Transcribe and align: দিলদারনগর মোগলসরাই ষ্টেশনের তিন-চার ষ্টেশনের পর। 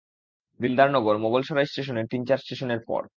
দিলদারনগর 0.59 1.15
মোগলসরাই 1.17 1.65
ষ্টেশনের 1.65 2.09
তিন-চার 2.11 2.37
ষ্টেশনের 2.37 2.81
পর। 2.87 3.01